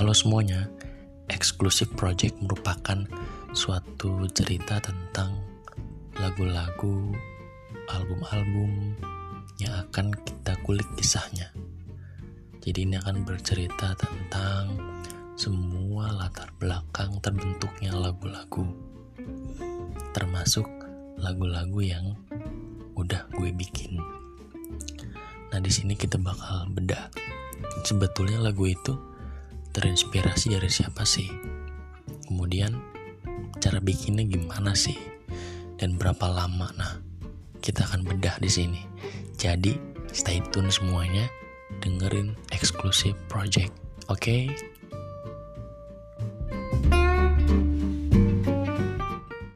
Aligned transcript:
Halo 0.00 0.16
semuanya, 0.16 0.64
Exclusive 1.28 1.92
Project 1.92 2.40
merupakan 2.40 3.04
suatu 3.52 4.24
cerita 4.32 4.80
tentang 4.80 5.36
lagu-lagu, 6.16 7.12
album-album 7.84 8.96
yang 9.60 9.76
akan 9.76 10.16
kita 10.24 10.56
kulik 10.64 10.88
kisahnya. 10.96 11.52
Jadi 12.64 12.88
ini 12.88 12.96
akan 12.96 13.28
bercerita 13.28 13.92
tentang 13.92 14.80
semua 15.36 16.08
latar 16.16 16.48
belakang 16.56 17.20
terbentuknya 17.20 17.92
lagu-lagu. 17.92 18.64
Termasuk 20.16 20.64
lagu-lagu 21.20 21.84
yang 21.84 22.16
udah 22.96 23.28
gue 23.36 23.52
bikin. 23.52 24.00
Nah, 25.52 25.60
di 25.60 25.68
sini 25.68 25.92
kita 25.92 26.16
bakal 26.16 26.72
bedah 26.72 27.12
sebetulnya 27.84 28.40
lagu 28.40 28.64
itu 28.64 29.09
terinspirasi 29.70 30.54
dari 30.54 30.70
siapa 30.70 31.02
sih? 31.06 31.26
Kemudian 32.26 32.78
cara 33.58 33.78
bikinnya 33.82 34.26
gimana 34.26 34.74
sih? 34.74 34.96
Dan 35.80 35.96
berapa 35.96 36.28
lama? 36.28 36.68
Nah, 36.76 37.00
kita 37.64 37.88
akan 37.88 38.04
bedah 38.04 38.36
di 38.38 38.50
sini. 38.52 38.82
Jadi, 39.40 39.74
stay 40.12 40.44
tune 40.52 40.68
semuanya, 40.68 41.24
dengerin 41.80 42.36
eksklusif 42.52 43.16
project. 43.32 43.72
Oke? 44.12 44.52
Okay? 44.52 44.69